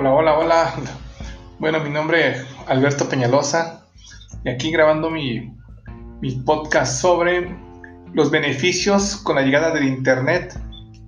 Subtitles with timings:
[0.00, 0.74] Hola, hola, hola.
[1.58, 3.84] Bueno, mi nombre es Alberto Peñalosa
[4.44, 5.52] y aquí grabando mi,
[6.20, 7.52] mi podcast sobre
[8.12, 10.56] los beneficios con la llegada del Internet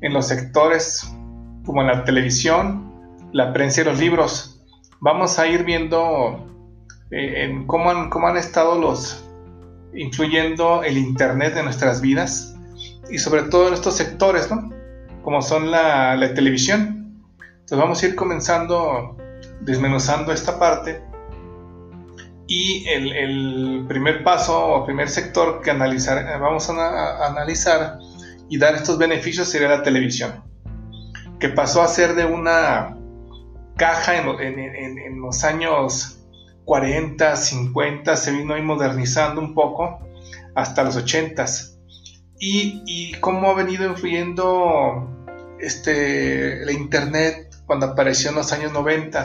[0.00, 1.08] en los sectores
[1.64, 2.93] como la televisión,
[3.32, 4.61] la prensa y los libros.
[4.98, 6.45] Vamos a ir viendo
[7.12, 9.25] eh, en cómo, han, cómo han estado los
[9.95, 12.57] influyendo el Internet en nuestras vidas
[13.09, 14.68] y sobre todo en estos sectores, ¿no?
[15.22, 17.00] Como son la, la televisión
[17.70, 19.16] entonces vamos a ir comenzando
[19.60, 21.04] desmenuzando esta parte.
[22.48, 27.98] Y el, primer paso o primer sector que analizar, vamos a, analizar
[28.48, 30.43] y dar estos beneficios sería la televisión,
[31.38, 32.96] que pasó a ser de una
[33.77, 36.24] caja en, los años
[36.64, 40.00] 40, 50, se vino ahí modernizando un poco
[40.56, 41.44] hasta los 80
[42.41, 45.08] y, y cómo ha venido influyendo
[45.60, 49.24] este, la internet cuando apareció en los años 90.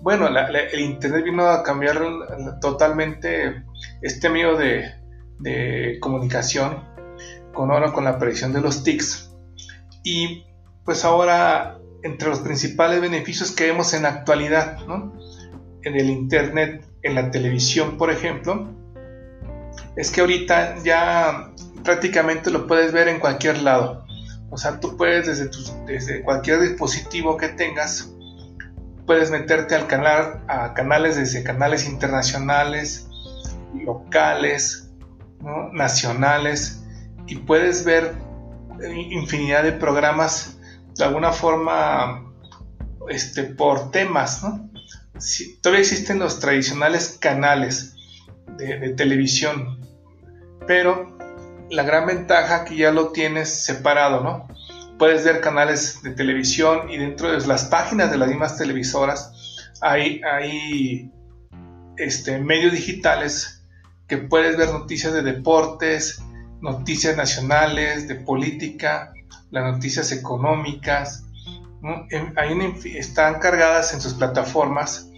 [0.00, 2.00] Bueno, el Internet vino a cambiar
[2.62, 3.62] totalmente
[4.00, 6.82] este medio de, comunicación
[7.52, 9.34] con ahora con la aparición de los TICs.
[10.02, 10.46] Y
[10.86, 14.78] pues ahora, entre los principales beneficios que vemos en la actualidad,
[15.82, 18.66] en el Internet, en la televisión, por ejemplo,
[19.94, 21.50] es que ahorita ya
[21.84, 24.06] prácticamente lo puedes ver en cualquier lado.
[24.52, 25.26] O sea, tú puedes
[25.86, 28.12] desde, cualquier dispositivo que tengas,
[29.06, 33.08] puedes meterte al canal, a canales desde canales internacionales,
[33.74, 34.90] locales,
[35.72, 36.84] nacionales,
[37.26, 38.14] y puedes ver
[39.10, 40.58] infinidad de programas
[40.96, 42.30] de alguna forma
[43.08, 44.42] este, por temas,
[45.62, 47.94] todavía existen los tradicionales canales
[48.58, 49.80] de televisión,
[50.66, 51.11] pero
[51.72, 54.46] la gran ventaja que ya lo tienes separado, ¿no?
[54.98, 59.32] Puedes ver canales de televisión y dentro de las páginas de las mismas televisoras
[59.80, 61.10] hay, hay
[61.96, 63.64] este, medios digitales
[64.06, 66.22] que puedes ver noticias de deportes,
[66.60, 69.14] noticias nacionales, de política,
[69.50, 71.24] las noticias económicas,
[72.84, 75.08] están cargadas en sus plataformas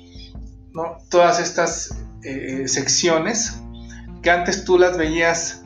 [0.72, 0.98] ¿no?
[1.10, 1.91] todas estas
[2.22, 3.60] eh, secciones
[4.22, 5.63] que antes tú las veías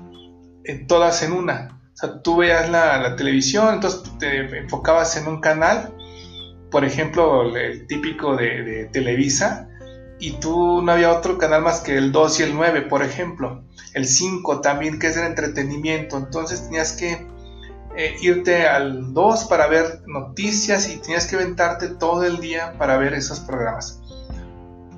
[0.75, 1.81] todas en una.
[1.95, 5.93] O sea, tú veías la, televisión, entonces te enfocabas en un canal,
[6.71, 9.69] por ejemplo, el típico de, Televisa,
[10.21, 13.65] y tú no había otro canal más que el 2 y el 9, por ejemplo.
[13.95, 16.17] El 5 también, que es el entretenimiento.
[16.17, 17.27] Entonces tenías que
[17.97, 22.97] eh, irte al 2 para ver noticias y tenías que aventarte todo el día para
[22.97, 24.00] ver esos programas.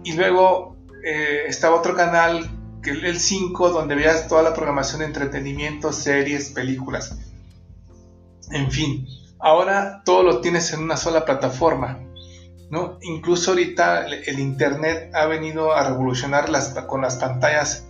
[0.05, 5.07] Y luego eh, estaba otro canal que el 5 donde veas toda la programación de
[5.07, 7.19] entretenimiento, series, películas.
[8.51, 9.07] En fin,
[9.39, 11.99] ahora todo lo tienes en una sola plataforma.
[12.71, 12.99] ¿no?
[13.03, 17.87] Incluso ahorita el Internet ha venido a revolucionar las, con las pantallas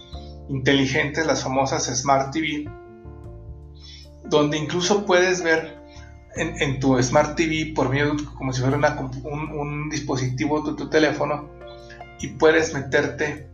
[0.49, 2.65] inteligentes, las famosas Smart TV,
[4.25, 5.79] donde incluso puedes ver
[6.37, 8.77] en, tu Smart TV por medio como si fuera
[9.25, 11.51] un, dispositivo de tu teléfono
[12.21, 13.51] y puedes meterte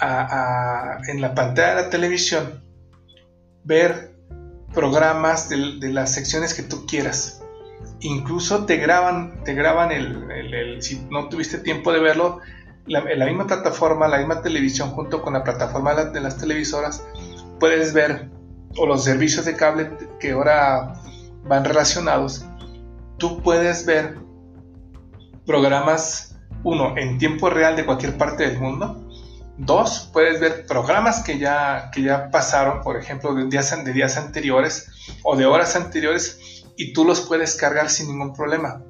[0.00, 2.62] en la pantalla de la televisión
[3.64, 4.14] ver
[4.74, 7.42] programas de, las secciones que tú quieras.
[8.00, 12.40] Incluso te graban, te graban el, si no tuviste tiempo de verlo,
[12.86, 17.04] la, la misma plataforma, la misma televisión junto con la plataforma de, las televisoras,
[17.58, 18.28] puedes ver,
[18.76, 19.90] o los servicios de cable
[20.20, 20.94] que ahora
[21.44, 22.44] van relacionados,
[23.16, 24.18] tú puedes ver
[25.46, 29.05] programas, uno, en tiempo real de cualquier parte del mundo,
[29.58, 34.16] Dos, puedes ver programas que ya, que ya pasaron, por ejemplo, de días, de días
[34.16, 34.90] anteriores
[35.22, 38.82] o de horas anteriores, y tú los puedes cargar sin ningún problema.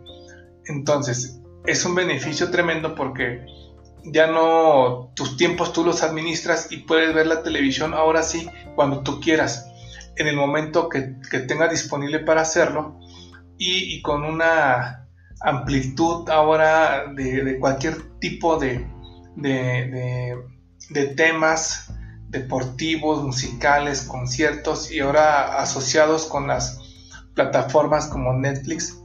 [0.65, 3.47] Entonces, es un beneficio tremendo porque
[4.04, 9.03] ya no tus tiempos tú los administras y puedes ver la televisión ahora sí cuando
[9.03, 9.69] tú quieras,
[10.16, 12.98] en el momento que, que tengas disponible para hacerlo
[13.59, 15.09] y, con una
[15.41, 18.86] amplitud ahora de, cualquier tipo de,
[21.16, 21.88] temas
[22.28, 26.80] deportivos, musicales, conciertos y ahora asociados con las
[27.34, 29.00] plataformas como Netflix,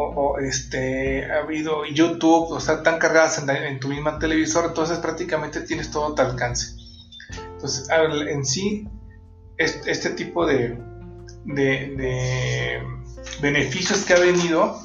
[0.00, 5.60] o, este, ha habido YouTube, o sea, están cargadas en, tu misma televisor, entonces prácticamente
[5.62, 6.76] tienes todo tu alcance.
[7.54, 8.88] Entonces, en sí,
[9.56, 10.78] este, tipo de,
[11.44, 12.80] de,
[13.42, 14.80] beneficios que ha venido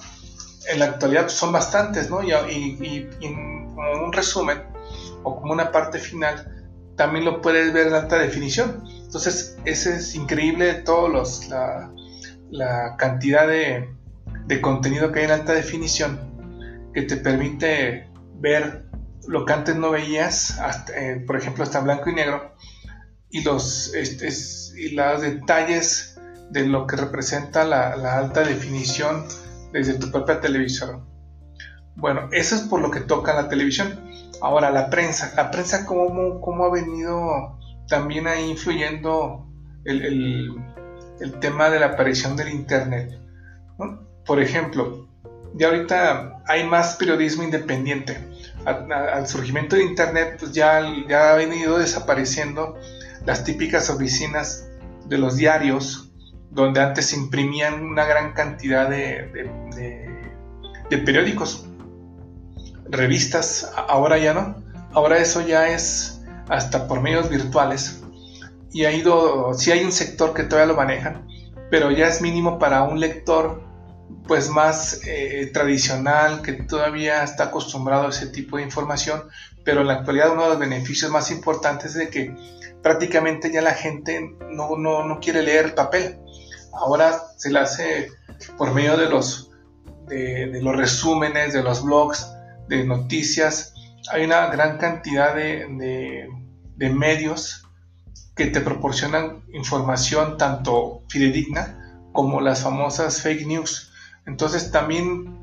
[0.71, 2.23] en la actualidad son bastantes, ¿no?
[2.23, 3.07] Y, y
[3.75, 4.63] como un resumen,
[5.23, 6.65] o como una parte final,
[6.95, 8.83] también lo puedes ver en alta definición.
[9.03, 13.89] Entonces, ese es increíble todos los, la, cantidad de,
[14.45, 16.19] de, contenido que hay en alta definición
[16.93, 18.85] que te permite ver
[19.27, 20.59] lo que antes no veías,
[20.95, 22.55] eh, por ejemplo, hasta blanco y negro,
[23.29, 24.29] y los, este,
[24.79, 26.19] y los detalles
[26.51, 29.25] de lo que representa la, alta definición
[29.71, 31.01] desde tu propia televisor.
[31.95, 33.99] Bueno, eso es por lo que toca la televisión.
[34.43, 35.31] Ahora, la prensa.
[35.37, 37.57] La prensa, ¿cómo, cómo ha venido
[37.87, 39.47] también ahí influyendo
[39.85, 40.53] el,
[41.39, 43.17] tema de la aparición del Internet?
[44.25, 45.07] Por ejemplo,
[45.53, 48.17] ya ahorita hay más periodismo independiente.
[48.65, 52.77] al surgimiento de Internet, pues ya, ya ha venido desapareciendo
[53.25, 54.67] las típicas oficinas
[55.05, 56.11] de los diarios,
[56.51, 59.29] donde antes se imprimían una gran cantidad de,
[60.89, 61.65] de, periódicos,
[62.89, 64.63] revistas, ahora ya no.
[64.91, 68.01] Ahora eso ya es hasta por medios virtuales.
[68.71, 71.21] Y ha ido, si hay un sector que todavía lo maneja,
[71.69, 73.63] pero ya es mínimo para un lector
[74.27, 79.23] pues más eh, tradicional que todavía está acostumbrado a ese tipo de información,
[79.63, 82.35] pero en la actualidad uno de los beneficios más importantes es de que
[82.81, 86.19] prácticamente ya la gente no, no, quiere leer papel.
[86.73, 88.11] Ahora se le hace
[88.57, 89.51] por medio de los,
[90.07, 92.32] de, los resúmenes, de los blogs,
[92.67, 93.73] de noticias.
[94.11, 96.27] Hay una gran cantidad de,
[96.75, 97.67] de medios
[98.35, 101.79] que te proporcionan información tanto fidedigna
[102.11, 103.93] como las famosas fake news
[104.25, 105.41] entonces también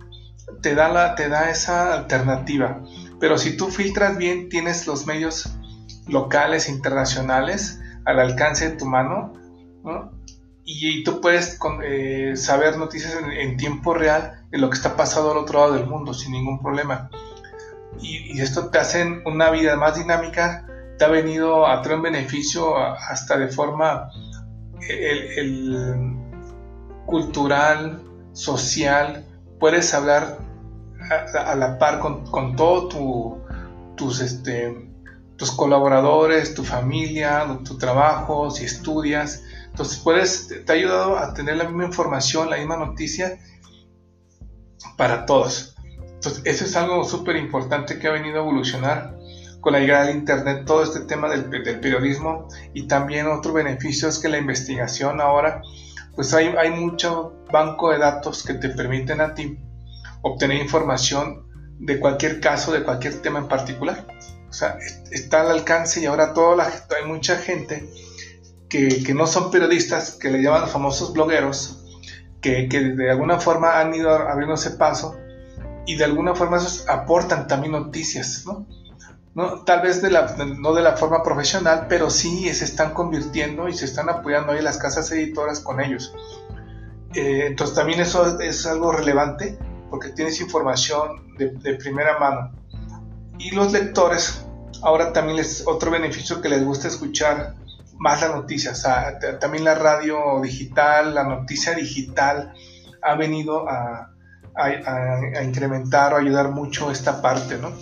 [0.62, 2.82] te da, la, te da esa alternativa.
[3.19, 5.50] Pero si tú filtras bien, tienes los medios
[6.06, 9.34] locales, internacionales al alcance de tu mano,
[10.72, 15.38] y, tú puedes eh, saber noticias en, tiempo real de lo que está pasando al
[15.38, 17.11] otro lado del mundo sin ningún problema.
[18.00, 22.76] Y, esto te hace una vida más dinámica, te ha venido a traer un beneficio
[22.76, 24.11] hasta de forma
[27.06, 28.00] cultural,
[28.32, 29.26] social,
[29.58, 30.38] puedes hablar
[31.37, 32.94] a, la par con, con todos
[33.96, 34.88] tus, este,
[35.37, 39.43] tus colaboradores, tu familia, tu trabajo, si estudias.
[39.70, 43.38] Entonces puedes, te ha ayudado a tener la misma información, la misma noticia
[44.96, 45.75] para todos.
[45.99, 49.17] Entonces eso es algo súper importante que ha venido a evolucionar
[49.61, 54.08] con la llegada del Internet, todo este tema del, del periodismo y también otro beneficio
[54.08, 55.62] es que la investigación ahora
[56.14, 59.58] pues hay, hay mucho banco de datos que te permiten a ti
[60.23, 61.46] obtener información
[61.78, 64.06] de cualquier caso, de cualquier tema en particular.
[64.49, 64.76] O sea,
[65.11, 67.88] está al alcance y ahora toda la, hay mucha gente
[68.70, 71.84] que, que, no son periodistas, que le llaman famosos blogueros,
[72.40, 75.19] que, que de alguna forma han ido abriendo ese paso
[75.87, 78.67] y de alguna forma esos aportan también noticias, ¿no?
[79.34, 79.62] ¿no?
[79.64, 83.75] Tal vez de la, no de la forma profesional, pero sí se están convirtiendo y
[83.75, 86.14] se están apoyando ahí las casas editoras con ellos.
[87.14, 89.58] Eh, entonces también eso es algo relevante
[89.90, 92.52] porque tienes información de, primera mano.
[93.38, 94.44] Y los lectores,
[94.82, 97.55] ahora también es otro beneficio que les gusta escuchar
[98.00, 98.85] más las noticias.
[99.38, 102.52] también la radio digital, la noticia digital
[103.02, 104.08] ha venido a,
[105.44, 107.73] incrementar o ayudar mucho esta parte, ¿no?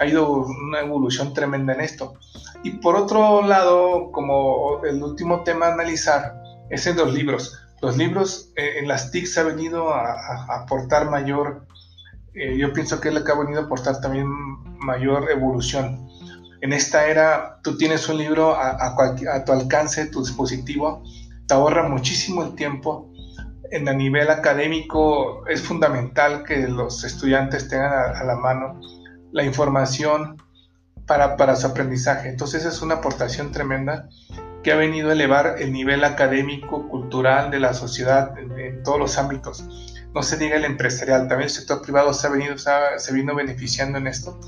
[0.00, 2.14] ha ido una evolución tremenda en esto.
[2.62, 7.58] Y por otro lado, como el último tema a analizar, es en los libros.
[7.80, 11.66] Los libros eh, en las TIC se ha venido a, aportar mayor,
[12.34, 14.26] eh, yo pienso que es lo que ha venido a aportar también
[14.78, 16.08] mayor evolución.
[16.62, 21.02] En esta era, tú tienes un libro a, a tu alcance, tu dispositivo,
[21.46, 23.10] te ahorra muchísimo el tiempo.
[23.70, 28.80] En a nivel académico es fundamental que los estudiantes tengan a la mano
[29.32, 30.36] la información
[31.06, 32.28] para, para su aprendizaje.
[32.28, 34.08] Entonces es una aportación tremenda
[34.62, 39.18] que ha venido a elevar el nivel académico, cultural de la sociedad en, todos los
[39.18, 39.64] ámbitos.
[40.14, 43.98] No se diga el empresarial, también el sector privado se ha venido, se, vino beneficiando
[43.98, 44.38] en esto.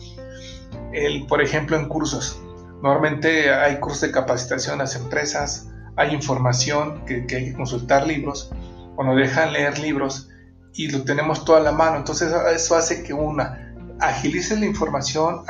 [0.93, 2.41] El, por ejemplo, en cursos.
[2.83, 8.07] Normalmente hay cursos de capacitación a las empresas, hay información que, que hay que consultar
[8.07, 8.51] libros,
[8.97, 10.29] o nos dejan leer libros
[10.75, 11.97] y lo tenemos toda la mano.
[11.97, 13.73] Entonces eso hace que una
[14.03, 15.45] agilices la información,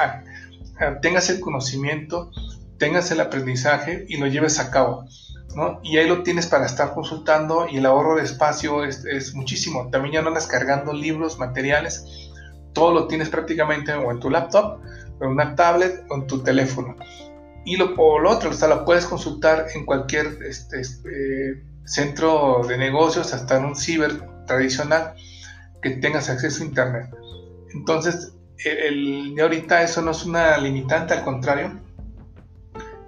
[1.01, 2.31] tengas el conocimiento,
[2.79, 5.07] tengas el aprendizaje y lo lleves a cabo.
[5.57, 5.81] ¿no?
[5.83, 9.89] Y ahí lo tienes para estar consultando y el ahorro de espacio es, muchísimo.
[9.91, 12.05] También ya no andas cargando libros, materiales,
[12.73, 14.81] todo lo tienes prácticamente o en tu laptop,
[15.25, 16.97] en una tablet o en tu teléfono.
[17.65, 23.33] Y lo, otro, o sea, lo puedes consultar en cualquier este, este, centro de negocios,
[23.33, 25.15] hasta en un ciber tradicional
[25.81, 27.15] que tengas acceso a internet.
[27.73, 28.33] Entonces,
[28.65, 31.79] el, de ahorita eso no es una limitante, al contrario.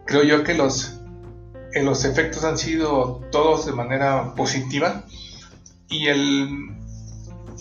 [0.06, 1.00] Creo yo que los,
[1.72, 5.04] eh, los efectos han sido todos de manera positiva
[5.88, 6.83] y el,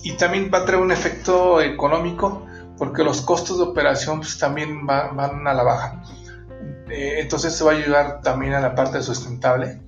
[0.04, 2.46] y también va a traer un efecto económico
[2.78, 6.04] porque los costos de operación pues, también van a la baja.
[6.90, 9.82] Eh, entonces se va a ayudar también a la parte sustentable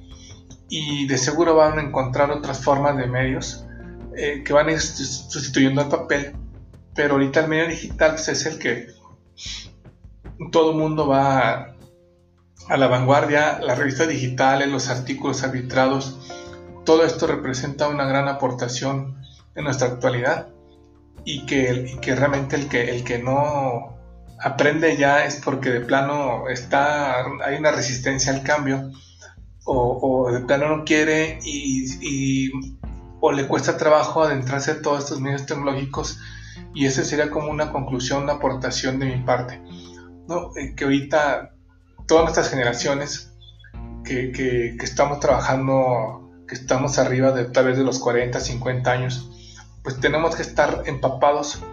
[0.70, 3.66] y de seguro van a encontrar otras formas de medios
[4.16, 6.36] eh, que van a ir sustituyendo al papel,
[6.96, 8.88] pero ahorita el medio digital pues, es el que
[10.52, 11.76] todo el mundo va
[12.68, 16.18] a, la vanguardia, las revistas digitales, los artículos arbitrados,
[16.86, 19.22] todo esto representa una gran aportación
[19.56, 20.50] en nuestra actualidad
[21.24, 23.96] y que, que realmente el que, el que no
[24.40, 28.92] aprende ya es porque de plano está, hay una resistencia al cambio
[29.66, 32.52] o, de plano no quiere y,
[33.20, 36.20] o le cuesta trabajo adentrarse a todos estos medios tecnológicos
[36.74, 39.62] y esa sería como una conclusión, una aportación de mi parte.
[40.28, 40.56] ¿no?
[40.56, 41.56] Eh, que ahorita
[42.08, 43.34] todas nuestras generaciones
[44.04, 49.32] que, que, estamos trabajando, que estamos arriba de tal vez de los 40, 50 años,
[49.86, 51.64] pues tenemos que estar empapados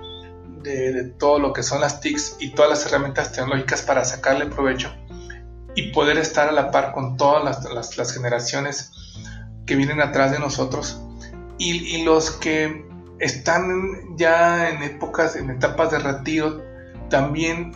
[0.63, 4.95] de, todo lo que son las TICs y todas las herramientas tecnológicas para sacarle provecho
[5.75, 8.93] y poder estar a la par con todas las, las, generaciones
[9.65, 11.01] que vienen atrás de nosotros.
[11.57, 12.87] Y, y, los que
[13.19, 16.63] están ya en épocas, en etapas de retiro,
[17.09, 17.73] también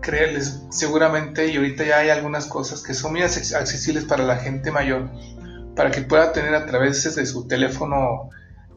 [0.00, 4.70] creerles seguramente y ahorita ya hay algunas cosas que son muy accesibles para la gente
[4.70, 5.10] mayor
[5.74, 8.30] para que pueda tener a través de su teléfono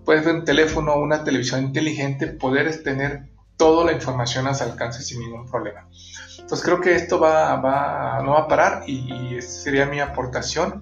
[0.07, 4.63] puede ser un teléfono o una televisión inteligente poder tener toda la información a su
[4.63, 5.89] alcance sin ningún problema.
[6.39, 10.81] Entonces creo que esto va, va no va a parar y, sería mi aportación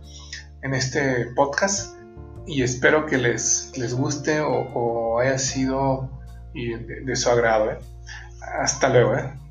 [0.61, 1.97] en este podcast
[2.45, 6.07] y espero que les, les guste o, haya sido
[6.53, 7.71] de, su agrado.
[7.71, 7.79] ¿eh?
[8.61, 9.15] Hasta luego.
[9.15, 9.44] ¿eh?